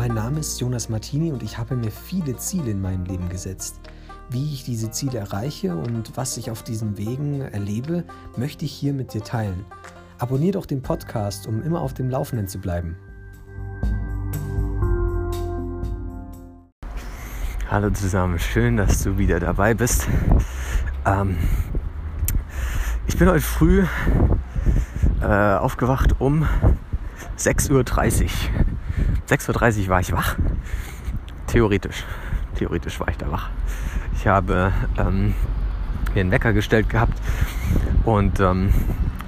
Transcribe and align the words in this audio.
Mein 0.00 0.14
Name 0.14 0.40
ist 0.40 0.58
Jonas 0.58 0.88
Martini 0.88 1.30
und 1.30 1.42
ich 1.42 1.58
habe 1.58 1.76
mir 1.76 1.90
viele 1.90 2.34
Ziele 2.38 2.70
in 2.70 2.80
meinem 2.80 3.04
Leben 3.04 3.28
gesetzt. 3.28 3.80
Wie 4.30 4.54
ich 4.54 4.64
diese 4.64 4.90
Ziele 4.90 5.18
erreiche 5.18 5.76
und 5.76 6.16
was 6.16 6.38
ich 6.38 6.50
auf 6.50 6.62
diesen 6.62 6.96
Wegen 6.96 7.42
erlebe, 7.42 8.04
möchte 8.34 8.64
ich 8.64 8.72
hier 8.72 8.94
mit 8.94 9.12
dir 9.12 9.22
teilen. 9.22 9.66
Abonnier 10.16 10.52
doch 10.52 10.64
den 10.64 10.80
Podcast, 10.80 11.46
um 11.46 11.62
immer 11.62 11.82
auf 11.82 11.92
dem 11.92 12.08
Laufenden 12.08 12.48
zu 12.48 12.60
bleiben. 12.60 12.96
Hallo 17.68 17.90
zusammen, 17.90 18.38
schön, 18.38 18.78
dass 18.78 19.02
du 19.02 19.18
wieder 19.18 19.38
dabei 19.38 19.74
bist. 19.74 20.08
Ähm, 21.04 21.36
ich 23.06 23.18
bin 23.18 23.28
heute 23.28 23.42
früh 23.42 23.84
äh, 25.20 25.26
aufgewacht 25.26 26.22
um 26.22 26.48
6.30 27.36 27.70
Uhr. 28.24 28.69
6.30 29.30 29.84
Uhr 29.84 29.88
war 29.88 30.00
ich 30.00 30.12
wach. 30.12 30.36
Theoretisch. 31.46 32.04
Theoretisch 32.56 32.98
war 32.98 33.08
ich 33.08 33.16
da 33.16 33.30
wach. 33.30 33.48
Ich 34.16 34.26
habe 34.26 34.72
ähm, 34.98 35.34
mir 36.14 36.20
einen 36.20 36.32
Wecker 36.32 36.52
gestellt 36.52 36.90
gehabt 36.90 37.16
und 38.04 38.40
ähm, 38.40 38.72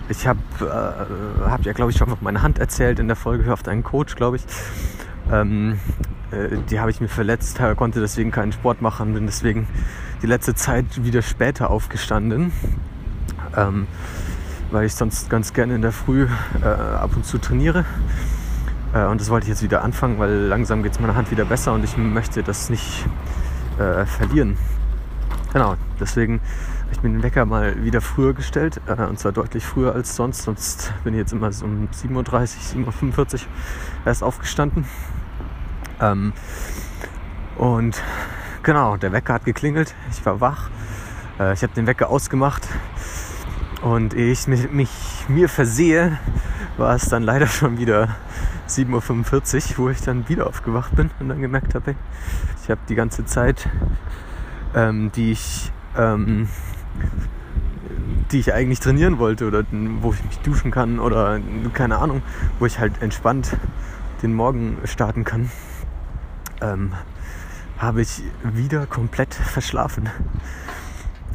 ich 0.09 0.27
habe 0.27 0.41
äh, 0.61 1.49
hab 1.49 1.65
ja, 1.65 1.73
glaube 1.73 1.93
ich, 1.93 1.97
schon 1.99 2.11
auf 2.11 2.21
meine 2.21 2.43
Hand 2.43 2.59
erzählt 2.59 2.99
in 2.99 3.07
der 3.07 3.17
Folge 3.17 3.53
auf 3.53 3.67
einen 3.69 3.85
Coach, 3.85 4.17
glaube 4.17 4.39
ich. 4.39 4.45
Ähm, 5.31 5.79
äh, 6.33 6.57
die 6.69 6.81
habe 6.81 6.91
ich 6.91 7.01
mir 7.01 7.09
verletzt, 7.09 7.61
konnte 7.77 8.01
deswegen 8.01 8.33
keinen 8.33 8.51
Sport 8.51 8.83
machen, 8.83 9.15
bin 9.15 9.27
deswegen 9.27 9.69
die 10.21 10.27
letzte 10.27 10.57
Zeit 10.57 11.05
wieder 11.05 11.23
später 11.23 11.71
aufgestanden, 11.71 12.53
ähm, 13.57 13.87
weil 14.73 14.87
ich 14.87 14.95
sonst 14.95 15.31
ganz 15.31 15.53
gerne 15.53 15.77
in 15.77 15.83
der 15.83 15.93
Früh 15.93 16.27
äh, 16.61 16.67
ab 16.67 17.11
und 17.15 17.25
zu 17.25 17.39
trainiere. 17.39 17.85
Äh, 18.93 19.07
und 19.07 19.21
das 19.21 19.31
wollte 19.31 19.45
ich 19.45 19.51
jetzt 19.51 19.63
wieder 19.63 19.83
anfangen, 19.83 20.19
weil 20.19 20.31
langsam 20.31 20.83
geht 20.83 20.93
es 20.93 21.01
meiner 21.01 21.15
Hand 21.15 21.31
wieder 21.31 21.45
besser 21.45 21.73
und 21.73 21.85
ich 21.85 21.97
möchte 21.97 22.43
das 22.43 22.71
nicht 22.71 23.07
äh, 23.79 24.05
verlieren. 24.07 24.57
Genau, 25.53 25.77
deswegen 26.01 26.41
habe 26.81 26.93
ich 26.93 27.03
mir 27.03 27.11
den 27.11 27.23
Wecker 27.23 27.45
mal 27.45 27.83
wieder 27.83 28.01
früher 28.01 28.33
gestellt 28.35 28.81
äh, 28.87 29.03
und 29.05 29.19
zwar 29.19 29.33
deutlich 29.33 29.65
früher 29.65 29.95
als 29.95 30.17
sonst. 30.17 30.43
Sonst 30.43 30.93
bin 31.05 31.15
ich 31.15 31.19
jetzt 31.19 31.33
immer 31.33 31.53
so 31.53 31.65
um 31.65 31.89
7.30 31.89 32.17
Uhr, 32.17 32.93
7.45 32.93 33.35
Uhr 33.35 33.41
erst 34.05 34.23
aufgestanden. 34.23 34.87
Ähm, 36.01 36.33
und 37.57 38.03
genau, 38.63 38.97
der 38.97 39.13
Wecker 39.13 39.35
hat 39.35 39.45
geklingelt, 39.45 39.95
ich 40.11 40.25
war 40.25 40.41
wach, 40.41 40.71
äh, 41.39 41.53
ich 41.53 41.63
habe 41.63 41.75
den 41.75 41.87
Wecker 41.87 42.09
ausgemacht 42.09 42.67
und 43.83 44.15
ich 44.15 44.47
mich, 44.49 44.71
mich 44.71 44.91
mir 45.29 45.49
versehe, 45.49 46.19
war 46.77 46.95
es 46.95 47.09
dann 47.09 47.23
leider 47.23 47.47
schon 47.47 47.79
wieder 47.79 48.09
7.45 48.77 49.79
Uhr, 49.79 49.85
wo 49.85 49.89
ich 49.91 50.01
dann 50.01 50.29
wieder 50.29 50.47
aufgewacht 50.47 50.95
bin 50.97 51.11
und 51.21 51.29
dann 51.29 51.41
gemerkt 51.41 51.75
habe, 51.75 51.95
ich 52.63 52.71
habe 52.71 52.81
die 52.89 52.95
ganze 52.95 53.25
Zeit, 53.25 53.69
ähm, 54.75 55.11
die 55.13 55.33
ich 55.33 55.73
ähm, 55.97 56.49
die 58.31 58.39
ich 58.39 58.53
eigentlich 58.53 58.81
trainieren 58.81 59.19
wollte 59.19 59.47
oder 59.47 59.65
wo 60.01 60.13
ich 60.13 60.25
mich 60.25 60.39
duschen 60.39 60.71
kann 60.71 60.99
oder 60.99 61.41
keine 61.75 61.99
Ahnung, 61.99 62.23
wo 62.59 62.67
ich 62.67 62.79
halt 62.79 63.03
entspannt 63.03 63.57
den 64.23 64.35
Morgen 64.35 64.79
starten 64.85 65.25
kann, 65.25 65.51
ähm, 66.61 66.93
habe 67.79 68.01
ich 68.01 68.23
wieder 68.43 68.87
komplett 68.87 69.35
verschlafen. 69.35 70.09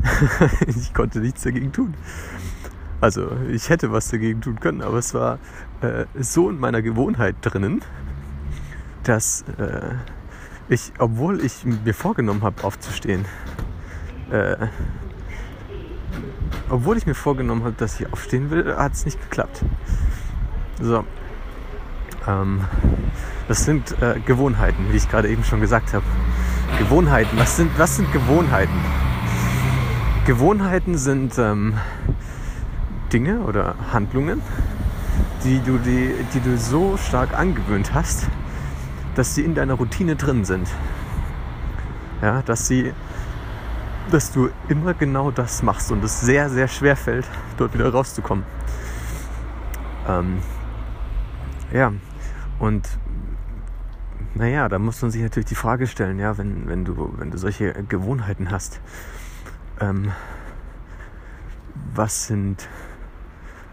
ich 0.67 0.93
konnte 0.93 1.19
nichts 1.19 1.43
dagegen 1.43 1.71
tun. 1.71 1.93
Also 2.99 3.29
ich 3.51 3.69
hätte 3.69 3.91
was 3.91 4.09
dagegen 4.09 4.41
tun 4.41 4.59
können, 4.59 4.81
aber 4.81 4.97
es 4.97 5.13
war 5.13 5.37
äh, 5.81 6.05
so 6.19 6.49
in 6.49 6.59
meiner 6.59 6.81
Gewohnheit 6.81 7.35
drinnen, 7.41 7.81
dass 9.03 9.43
äh, 9.59 9.93
ich, 10.67 10.91
obwohl 10.97 11.43
ich 11.43 11.63
mir 11.63 11.93
vorgenommen 11.93 12.41
habe, 12.41 12.63
aufzustehen, 12.63 13.25
äh, 14.31 14.55
obwohl 16.69 16.97
ich 16.97 17.05
mir 17.05 17.13
vorgenommen 17.13 17.63
habe, 17.63 17.75
dass 17.77 17.99
ich 17.99 18.11
aufstehen 18.11 18.49
will, 18.49 18.75
hat 18.75 18.93
es 18.93 19.05
nicht 19.05 19.21
geklappt. 19.21 19.63
So. 20.81 21.05
Ähm, 22.27 22.61
das 23.47 23.63
sind 23.63 23.95
äh, 24.01 24.19
Gewohnheiten, 24.25 24.91
wie 24.91 24.97
ich 24.97 25.09
gerade 25.09 25.29
eben 25.29 25.43
schon 25.43 25.61
gesagt 25.61 25.93
habe. 25.93 26.05
Gewohnheiten, 26.79 27.37
was 27.37 27.55
sind, 27.55 27.71
was 27.77 27.95
sind 27.95 28.11
Gewohnheiten? 28.11 28.75
Gewohnheiten 30.25 30.97
sind 30.97 31.37
ähm, 31.37 31.75
Dinge 33.11 33.39
oder 33.41 33.75
Handlungen, 33.91 34.41
die 35.43 35.59
du, 35.59 35.77
die, 35.77 36.13
die 36.33 36.39
du 36.39 36.57
so 36.57 36.97
stark 36.97 37.37
angewöhnt 37.37 37.93
hast, 37.93 38.27
dass 39.15 39.35
sie 39.35 39.43
in 39.43 39.55
deiner 39.55 39.75
Routine 39.75 40.15
drin 40.15 40.45
sind. 40.45 40.67
Ja, 42.21 42.41
dass 42.41 42.67
sie, 42.67 42.93
dass 44.11 44.31
du 44.31 44.49
immer 44.67 44.93
genau 44.93 45.31
das 45.31 45.63
machst 45.63 45.91
und 45.91 46.03
es 46.03 46.21
sehr, 46.21 46.49
sehr 46.49 46.67
schwer 46.67 46.95
fällt, 46.95 47.27
dort 47.57 47.73
wieder 47.73 47.91
rauszukommen. 47.91 48.43
Ähm, 50.07 50.39
ja, 51.71 51.93
und 52.59 52.87
naja, 54.33 54.69
da 54.69 54.79
muss 54.79 55.01
man 55.01 55.11
sich 55.11 55.21
natürlich 55.21 55.47
die 55.47 55.55
Frage 55.55 55.87
stellen, 55.87 56.19
ja, 56.19 56.37
wenn, 56.37 56.67
wenn, 56.67 56.85
du, 56.85 57.13
wenn 57.17 57.31
du 57.31 57.37
solche 57.37 57.73
Gewohnheiten 57.83 58.51
hast, 58.51 58.79
ähm, 59.79 60.11
was 61.93 62.27
sind 62.27 62.67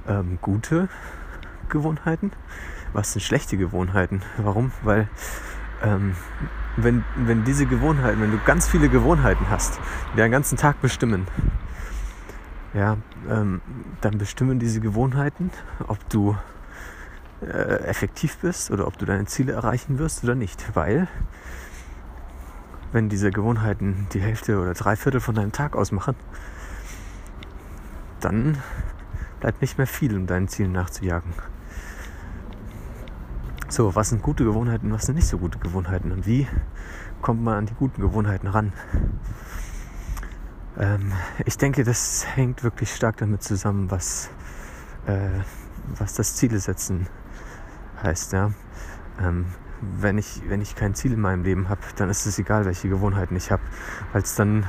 ähm, 0.09 0.39
gute 0.41 0.89
Gewohnheiten, 1.69 2.33
was 2.93 3.13
sind 3.13 3.23
schlechte 3.23 3.57
Gewohnheiten. 3.57 4.23
Warum? 4.39 4.73
Weil 4.83 5.09
ähm, 5.83 6.15
wenn, 6.77 7.05
wenn 7.17 7.45
diese 7.45 7.67
Gewohnheiten, 7.67 8.21
wenn 8.21 8.31
du 8.31 8.39
ganz 8.45 8.69
viele 8.69 8.89
Gewohnheiten 8.89 9.49
hast, 9.49 9.79
die 10.13 10.17
deinen 10.17 10.33
ganzen 10.33 10.57
Tag 10.57 10.81
bestimmen, 10.81 11.27
ja, 12.73 12.97
ähm, 13.29 13.61
dann 14.01 14.19
bestimmen 14.19 14.59
diese 14.59 14.81
Gewohnheiten, 14.81 15.51
ob 15.87 16.09
du 16.09 16.37
äh, 17.41 17.85
effektiv 17.85 18.39
bist 18.39 18.71
oder 18.71 18.87
ob 18.87 18.99
du 18.99 19.07
deine 19.07 19.27
Ziele 19.27 19.53
erreichen 19.53 19.99
wirst 19.99 20.25
oder 20.25 20.35
nicht. 20.35 20.75
Weil 20.75 21.09
wenn 22.93 23.09
diese 23.09 23.31
Gewohnheiten 23.31 24.07
die 24.13 24.21
Hälfte 24.21 24.61
oder 24.61 24.75
drei 24.75 24.97
Viertel 24.97 25.21
von 25.21 25.35
deinem 25.35 25.53
Tag 25.53 25.77
ausmachen, 25.77 26.17
dann 28.21 28.59
bleibt 29.45 29.61
nicht 29.61 29.77
mehr 29.77 29.87
viel, 29.87 30.17
um 30.17 30.27
deinen 30.27 30.49
Zielen 30.49 30.73
nachzujagen. 30.73 31.31
So, 33.69 33.95
was 33.95 34.09
sind 34.09 34.23
gute 34.23 34.43
Gewohnheiten, 34.43 34.91
was 34.91 35.05
sind 35.05 35.17
nicht 35.17 35.27
so 35.27 35.37
gute 35.37 35.59
Gewohnheiten 35.59 36.13
und 36.13 36.27
wie 36.27 36.49
kommt 37.21 37.43
man 37.43 37.59
an 37.59 37.67
die 37.67 37.75
guten 37.75 38.01
Gewohnheiten 38.01 38.47
ran? 38.47 38.73
Ähm, 40.79 41.13
ich 41.45 41.59
denke, 41.59 41.85
das 41.85 42.25
hängt 42.35 42.65
wirklich 42.65 42.95
stark 42.95 43.19
damit 43.19 43.43
zusammen, 43.43 43.91
was, 43.91 44.31
äh, 45.05 45.29
was 45.99 46.15
das 46.15 46.37
Ziele 46.37 46.59
setzen 46.59 47.07
heißt. 48.03 48.33
Ja? 48.33 48.51
Ähm, 49.21 49.45
wenn, 49.99 50.17
ich, 50.17 50.41
wenn 50.49 50.63
ich 50.63 50.75
kein 50.75 50.95
Ziel 50.95 51.13
in 51.13 51.21
meinem 51.21 51.45
Leben 51.45 51.69
habe, 51.69 51.83
dann 51.97 52.09
ist 52.09 52.25
es 52.25 52.39
egal, 52.39 52.65
welche 52.65 52.89
Gewohnheiten 52.89 53.37
ich 53.37 53.51
habe, 53.51 53.63
weil 54.15 54.23
es 54.23 54.37
dann 54.37 54.65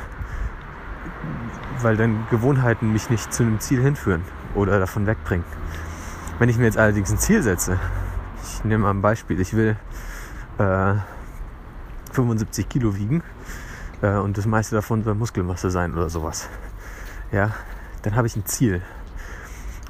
weil 1.82 1.96
dann 1.96 2.28
Gewohnheiten 2.30 2.92
mich 2.92 3.10
nicht 3.10 3.34
zu 3.34 3.44
einem 3.44 3.62
Ziel 3.62 3.82
hinführen 3.82 4.24
oder 4.56 4.80
davon 4.80 5.06
wegbringen. 5.06 5.46
Wenn 6.40 6.50
ich 6.50 6.58
mir 6.58 6.66
jetzt 6.66 6.78
allerdings 6.78 7.12
ein 7.12 7.18
Ziel 7.18 7.44
setze, 7.44 7.80
ich 8.44 8.64
nehme 8.64 8.84
mal 8.84 8.92
ein 8.92 9.02
Beispiel, 9.02 9.40
ich 9.40 9.54
will 9.54 9.78
äh, 10.58 10.96
75 12.12 12.68
Kilo 12.68 12.96
wiegen 12.96 13.24
äh, 14.02 14.16
und 14.16 14.38
das 14.38 14.46
meiste 14.46 14.76
davon 14.76 15.04
soll 15.04 15.16
Muskelmasse 15.16 15.70
sein 15.70 15.94
oder 15.94 16.10
sowas. 16.10 16.50
Ja, 17.32 17.52
dann 18.02 18.16
habe 18.16 18.28
ich 18.28 18.36
ein 18.36 18.46
Ziel. 18.46 18.82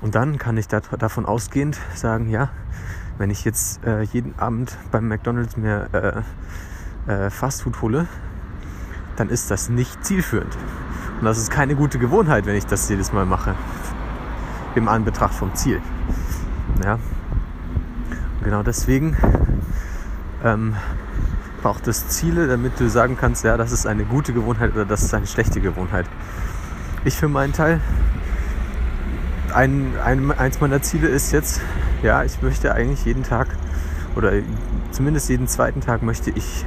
Und 0.02 0.16
dann 0.16 0.38
kann 0.38 0.58
ich 0.58 0.68
da, 0.68 0.82
davon 0.82 1.26
ausgehend 1.26 1.80
sagen, 1.94 2.29
ja, 2.29 2.50
wenn 3.18 3.29
ich 3.29 3.46
jetzt 3.46 3.84
äh, 3.85 4.02
jeden 4.02 4.38
Abend 4.38 4.78
beim 4.91 5.08
McDonald's 5.08 5.58
mir 5.58 6.23
äh, 7.08 7.11
äh, 7.11 7.29
Fastfood 7.29 7.82
hole, 7.82 8.08
dann 9.16 9.29
ist 9.29 9.52
das 9.52 9.70
nicht 9.70 10.03
zielführend. 10.03 10.56
Und 11.20 11.26
das 11.26 11.38
ist 11.38 11.50
keine 11.50 11.76
gute 11.76 11.97
Gewohnheit, 11.97 12.46
wenn 12.46 12.56
ich 12.56 12.66
das 12.66 12.90
jedes 12.90 13.14
Mal 13.14 13.26
mache. 13.26 13.56
Im 14.75 14.87
Anbetracht 14.87 15.33
vom 15.33 15.55
Ziel. 15.55 15.81
Ja. 16.83 16.99
Genau 18.43 18.61
deswegen 18.61 19.17
ähm, 20.43 20.75
braucht 21.61 21.87
es 21.87 22.07
Ziele, 22.09 22.47
damit 22.47 22.79
du 22.79 22.89
sagen 22.89 23.17
kannst, 23.19 23.43
ja, 23.43 23.57
das 23.57 23.72
ist 23.72 23.87
eine 23.87 24.03
gute 24.03 24.33
Gewohnheit 24.33 24.73
oder 24.73 24.85
das 24.85 25.01
ist 25.01 25.13
eine 25.13 25.25
schlechte 25.25 25.61
Gewohnheit. 25.61 26.05
Ich 27.05 27.16
für 27.16 27.27
meinen 27.27 27.53
Teil, 27.53 27.79
ein, 29.53 29.93
ein, 30.03 30.31
eins 30.31 30.61
meiner 30.61 30.81
Ziele 30.81 31.07
ist 31.07 31.31
jetzt, 31.31 31.61
ja, 32.03 32.23
ich 32.23 32.41
möchte 32.41 32.73
eigentlich 32.73 33.05
jeden 33.05 33.23
Tag 33.23 33.47
oder 34.16 34.33
zumindest 34.91 35.29
jeden 35.29 35.47
zweiten 35.47 35.81
Tag 35.81 36.03
möchte 36.03 36.29
ich 36.29 36.66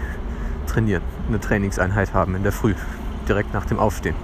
trainieren, 0.66 1.02
eine 1.28 1.38
Trainingseinheit 1.38 2.14
haben 2.14 2.34
in 2.34 2.42
der 2.42 2.52
Früh 2.52 2.74
direkt 3.28 3.52
nach 3.52 3.66
dem 3.66 3.78
Aufstehen. 3.78 4.16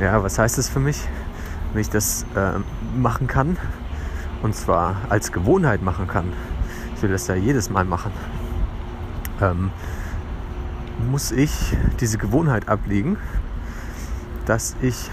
Ja, 0.00 0.22
was 0.22 0.38
heißt 0.38 0.58
das 0.58 0.68
für 0.68 0.80
mich? 0.80 1.06
Wenn 1.72 1.80
ich 1.80 1.90
das 1.90 2.24
äh, 2.34 2.58
machen 2.98 3.26
kann, 3.26 3.56
und 4.42 4.54
zwar 4.54 4.96
als 5.08 5.32
Gewohnheit 5.32 5.82
machen 5.82 6.06
kann, 6.06 6.32
ich 6.94 7.02
will 7.02 7.10
das 7.10 7.26
ja 7.26 7.34
jedes 7.34 7.70
Mal 7.70 7.84
machen, 7.84 8.12
ähm, 9.40 9.70
muss 11.10 11.30
ich 11.30 11.76
diese 12.00 12.18
Gewohnheit 12.18 12.68
ablegen, 12.68 13.16
dass 14.46 14.76
ich 14.80 15.10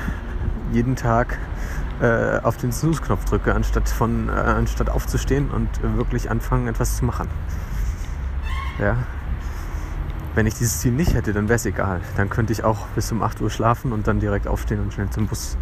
jeden 0.71 0.95
Tag 0.95 1.37
äh, 2.01 2.39
auf 2.41 2.57
den 2.57 2.71
Snooze-Knopf 2.71 3.25
drücke, 3.25 3.53
anstatt, 3.53 3.87
von, 3.89 4.29
äh, 4.29 4.31
anstatt 4.31 4.89
aufzustehen 4.89 5.49
und 5.51 5.69
wirklich 5.97 6.29
anfangen, 6.29 6.67
etwas 6.67 6.97
zu 6.97 7.05
machen. 7.05 7.29
Ja. 8.79 8.97
Wenn 10.33 10.47
ich 10.47 10.55
dieses 10.55 10.81
Ziel 10.81 10.91
nicht 10.91 11.13
hätte, 11.13 11.31
dann 11.31 11.47
wäre 11.47 11.55
es 11.55 11.65
egal. 11.65 12.01
Dann 12.17 12.29
könnte 12.29 12.51
ich 12.51 12.65
auch 12.65 12.87
bis 12.87 13.11
um 13.11 13.23
8 13.23 13.39
Uhr 13.39 13.49
schlafen 13.49 13.93
und 13.93 14.07
dann 14.07 14.19
direkt 14.19 14.47
aufstehen 14.47 14.81
und 14.81 14.93
schnell 14.93 15.09
zum 15.09 15.27
Bus 15.27 15.57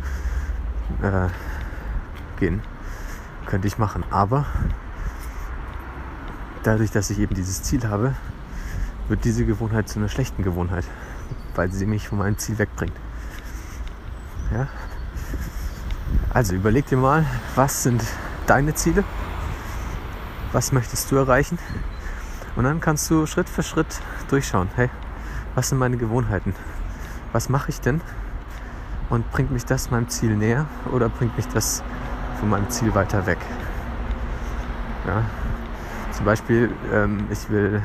äh, 1.01 1.29
gehen. 2.39 2.61
Könnte 3.45 3.67
ich 3.67 3.77
machen. 3.77 4.03
Aber 4.09 4.45
dadurch, 6.63 6.91
dass 6.91 7.09
ich 7.09 7.19
eben 7.19 7.35
dieses 7.35 7.63
Ziel 7.63 7.87
habe, 7.87 8.15
wird 9.07 9.25
diese 9.25 9.45
Gewohnheit 9.45 9.89
zu 9.89 9.99
einer 9.99 10.09
schlechten 10.09 10.43
Gewohnheit, 10.43 10.85
weil 11.55 11.71
sie 11.71 11.85
mich 11.85 12.07
von 12.07 12.17
meinem 12.17 12.37
Ziel 12.37 12.57
wegbringt. 12.57 12.93
Ja? 14.51 14.67
Also 16.33 16.55
überleg 16.55 16.85
dir 16.87 16.97
mal, 16.97 17.25
was 17.55 17.83
sind 17.83 18.03
deine 18.47 18.73
Ziele? 18.73 19.03
Was 20.51 20.71
möchtest 20.71 21.11
du 21.11 21.15
erreichen? 21.17 21.57
Und 22.55 22.65
dann 22.65 22.79
kannst 22.79 23.09
du 23.09 23.25
Schritt 23.25 23.49
für 23.49 23.63
Schritt 23.63 23.99
durchschauen. 24.29 24.69
Hey, 24.75 24.89
was 25.55 25.69
sind 25.69 25.79
meine 25.79 25.97
Gewohnheiten? 25.97 26.55
Was 27.31 27.49
mache 27.49 27.69
ich 27.69 27.81
denn? 27.81 28.01
Und 29.09 29.29
bringt 29.31 29.51
mich 29.51 29.65
das 29.65 29.91
meinem 29.91 30.07
Ziel 30.09 30.35
näher 30.35 30.65
oder 30.91 31.09
bringt 31.09 31.35
mich 31.37 31.47
das 31.47 31.83
von 32.39 32.49
meinem 32.49 32.69
Ziel 32.69 32.93
weiter 32.95 33.25
weg? 33.25 33.39
Ja, 35.05 35.23
zum 36.11 36.25
Beispiel, 36.25 36.71
ähm, 36.91 37.27
ich 37.29 37.49
will 37.49 37.81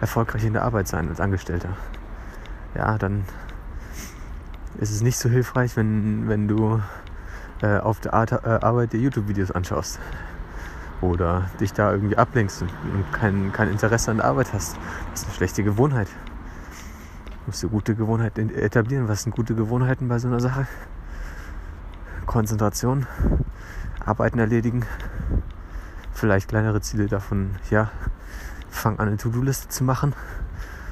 erfolgreich 0.00 0.44
in 0.44 0.52
der 0.52 0.64
Arbeit 0.64 0.88
sein 0.88 1.08
als 1.08 1.20
Angestellter. 1.20 1.70
Ja, 2.74 2.98
dann 2.98 3.24
ist 4.78 4.90
es 4.90 5.00
nicht 5.00 5.18
so 5.18 5.28
hilfreich, 5.28 5.76
wenn, 5.76 6.28
wenn 6.28 6.46
du 6.46 6.80
äh, 7.62 7.78
auf 7.78 8.00
der 8.00 8.14
Art, 8.14 8.32
äh, 8.32 8.36
Arbeit 8.46 8.92
dir 8.92 9.00
YouTube-Videos 9.00 9.50
anschaust 9.50 9.98
oder 11.00 11.50
dich 11.60 11.72
da 11.72 11.92
irgendwie 11.92 12.16
ablenkst 12.16 12.62
und, 12.62 12.70
und 12.92 13.12
kein, 13.12 13.52
kein 13.52 13.70
Interesse 13.70 14.10
an 14.10 14.18
der 14.18 14.26
Arbeit 14.26 14.52
hast. 14.52 14.76
Das 15.10 15.20
ist 15.20 15.26
eine 15.26 15.34
schlechte 15.34 15.64
Gewohnheit. 15.64 16.08
Musst 17.48 17.62
du 17.62 17.70
gute 17.70 17.94
Gewohnheiten 17.94 18.54
etablieren. 18.54 19.08
Was 19.08 19.22
sind 19.22 19.34
gute 19.34 19.54
Gewohnheiten 19.54 20.06
bei 20.06 20.18
so 20.18 20.28
einer 20.28 20.38
Sache? 20.38 20.66
Konzentration, 22.26 23.06
Arbeiten 24.04 24.38
erledigen, 24.38 24.84
vielleicht 26.12 26.48
kleinere 26.50 26.82
Ziele 26.82 27.06
davon, 27.06 27.52
ja, 27.70 27.90
fang 28.68 28.98
an 28.98 29.08
eine 29.08 29.16
To-Do-Liste 29.16 29.70
zu 29.70 29.82
machen. 29.82 30.12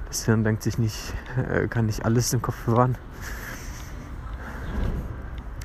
Das 0.08 0.24
Hirn 0.24 0.44
denkt 0.44 0.62
sich 0.62 0.78
nicht, 0.78 1.12
äh, 1.36 1.68
kann 1.68 1.84
nicht 1.84 2.06
alles 2.06 2.32
im 2.32 2.40
Kopf 2.40 2.64
bewahren. 2.64 2.96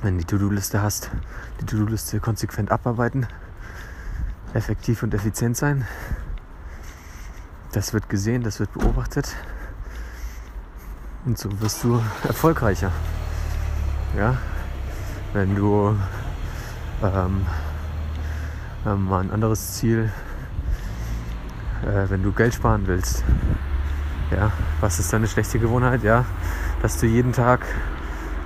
Wenn 0.02 0.18
du 0.18 0.24
die 0.24 0.26
To-Do-Liste 0.26 0.82
hast, 0.82 1.10
die 1.62 1.64
To-Do-Liste 1.64 2.20
konsequent 2.20 2.70
abarbeiten, 2.70 3.26
effektiv 4.52 5.02
und 5.02 5.14
effizient 5.14 5.56
sein. 5.56 5.86
Das 7.72 7.94
wird 7.94 8.10
gesehen, 8.10 8.42
das 8.42 8.60
wird 8.60 8.74
beobachtet. 8.74 9.34
Und 11.24 11.38
so 11.38 11.48
wirst 11.60 11.84
du 11.84 12.02
erfolgreicher. 12.26 12.90
Ja, 14.16 14.36
wenn 15.32 15.54
du 15.54 15.96
ähm, 17.00 17.46
ähm, 18.84 19.04
mal 19.04 19.20
ein 19.20 19.30
anderes 19.30 19.74
Ziel, 19.74 20.10
äh, 21.84 22.10
wenn 22.10 22.24
du 22.24 22.32
Geld 22.32 22.54
sparen 22.54 22.88
willst. 22.88 23.22
Ja, 24.32 24.50
was 24.80 24.98
ist 24.98 25.12
deine 25.12 25.28
schlechte 25.28 25.60
Gewohnheit? 25.60 26.02
Ja, 26.02 26.24
dass 26.80 26.98
du 26.98 27.06
jeden 27.06 27.32
Tag, 27.32 27.66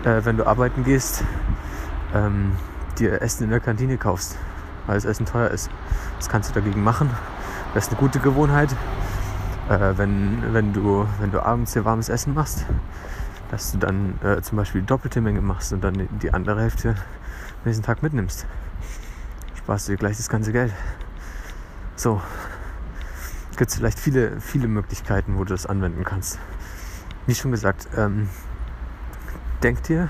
äh, 0.05 0.21
wenn 0.25 0.37
du 0.37 0.47
arbeiten 0.47 0.85
gehst, 0.85 1.25
ähm, 2.15 2.57
dir 2.99 3.23
Essen 3.23 3.45
in 3.45 3.51
der 3.51 3.61
Kantine 3.61 3.97
kaufst, 3.97 4.37
weil 4.87 4.97
das 4.97 5.07
Essen 5.07 5.25
teuer 5.25 5.49
ist. 5.49 5.71
Das 6.19 6.29
kannst 6.29 6.51
du 6.51 6.55
dagegen 6.55 6.85
machen. 6.85 7.09
Das 7.73 7.87
ist 7.87 7.93
eine 7.93 8.01
gute 8.01 8.19
Gewohnheit. 8.19 8.69
Äh, 9.69 9.99
wenn, 9.99 10.53
wenn, 10.53 10.73
du, 10.73 11.07
wenn 11.21 11.31
du 11.31 11.45
abends 11.45 11.73
dir 11.73 11.85
warmes 11.85 12.09
Essen 12.09 12.35
machst, 12.35 12.65
dass 13.51 13.73
du 13.73 13.79
dann 13.79 14.19
äh, 14.23 14.41
zum 14.43 14.59
Beispiel 14.59 14.81
die 14.81 14.87
doppelte 14.87 15.21
Menge 15.21 15.41
machst 15.41 15.73
und 15.73 15.83
dann 15.83 16.09
die 16.23 16.33
andere 16.33 16.61
Hälfte 16.61 16.95
nächsten 17.65 17.85
Tag 17.85 18.03
mitnimmst 18.03 18.47
sparst 19.67 19.89
du 19.89 19.93
dir 19.95 19.99
gleich 19.99 20.17
das 20.17 20.29
ganze 20.29 20.53
Geld. 20.53 20.73
So, 21.97 22.23
gibt 23.57 23.69
es 23.69 23.77
vielleicht 23.77 23.99
viele, 23.99 24.41
viele 24.41 24.69
Möglichkeiten, 24.69 25.37
wo 25.37 25.43
du 25.43 25.55
das 25.55 25.67
anwenden 25.67 26.05
kannst. 26.05 26.39
Wie 27.27 27.35
schon 27.35 27.51
gesagt, 27.51 27.89
ähm, 27.97 28.29
denk 29.65 29.83
dir 29.83 30.09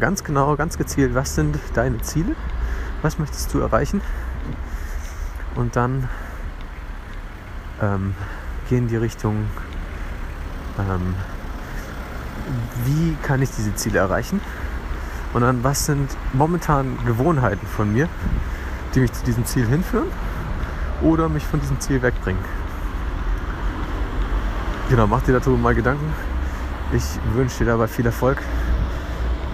ganz 0.00 0.24
genau, 0.24 0.56
ganz 0.56 0.78
gezielt, 0.78 1.14
was 1.14 1.34
sind 1.34 1.58
deine 1.74 2.00
Ziele, 2.00 2.34
was 3.02 3.18
möchtest 3.18 3.52
du 3.52 3.58
erreichen 3.58 4.00
und 5.54 5.76
dann 5.76 6.08
ähm, 7.82 8.14
geh 8.68 8.78
in 8.78 8.88
die 8.88 8.96
Richtung, 8.96 9.46
ähm, 10.78 11.14
wie 12.84 13.16
kann 13.22 13.42
ich 13.42 13.50
diese 13.50 13.74
Ziele 13.74 13.98
erreichen 13.98 14.40
und 15.34 15.42
dann 15.42 15.62
was 15.64 15.86
sind 15.86 16.10
momentan 16.32 16.98
Gewohnheiten 17.04 17.66
von 17.66 17.92
mir, 17.92 18.08
die 18.94 19.00
mich 19.00 19.12
zu 19.12 19.24
diesem 19.24 19.44
Ziel 19.44 19.66
hinführen 19.66 20.08
oder 21.02 21.28
mich 21.28 21.44
von 21.44 21.60
diesem 21.60 21.80
Ziel 21.80 22.02
wegbringen. 22.02 22.42
Genau, 24.88 25.06
mach 25.06 25.22
dir 25.22 25.32
dazu 25.32 25.50
mal 25.50 25.74
Gedanken. 25.74 26.12
Ich 26.92 27.04
wünsche 27.34 27.58
dir 27.58 27.66
dabei 27.66 27.88
viel 27.88 28.06
Erfolg 28.06 28.38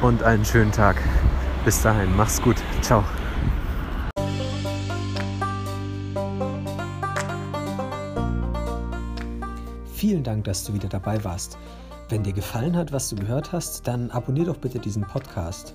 und 0.01 0.23
einen 0.23 0.45
schönen 0.45 0.71
Tag. 0.71 0.97
Bis 1.65 1.83
dahin, 1.83 2.17
mach's 2.17 2.41
gut. 2.41 2.57
Ciao. 2.83 3.05
Dank, 10.35 10.45
dass 10.47 10.65
du 10.65 10.75
wieder 10.75 10.89
dabei 10.89 11.23
warst. 11.23 11.59
Wenn 12.09 12.25
dir 12.25 12.33
gefallen 12.33 12.77
hat, 12.77 12.93
was 12.93 13.09
du 13.09 13.15
gehört 13.15 13.53
hast, 13.53 13.87
dann 13.87 14.11
abonnier 14.11 14.47
doch 14.47 14.57
bitte 14.57 14.81
diesen 14.81 15.05
Podcast. 15.05 15.75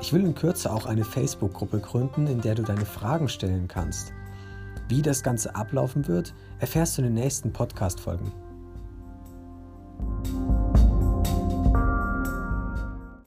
Ich 0.00 0.12
will 0.12 0.24
in 0.24 0.34
Kürze 0.34 0.72
auch 0.72 0.86
eine 0.86 1.04
Facebook-Gruppe 1.04 1.78
gründen, 1.78 2.26
in 2.26 2.40
der 2.40 2.56
du 2.56 2.64
deine 2.64 2.86
Fragen 2.86 3.28
stellen 3.28 3.68
kannst. 3.68 4.12
Wie 4.88 5.00
das 5.00 5.22
Ganze 5.22 5.54
ablaufen 5.54 6.08
wird, 6.08 6.34
erfährst 6.58 6.98
du 6.98 7.02
in 7.02 7.14
den 7.14 7.22
nächsten 7.22 7.52
Podcast-Folgen. 7.52 8.32